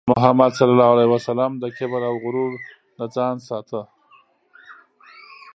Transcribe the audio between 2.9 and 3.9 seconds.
نه ځان ساته.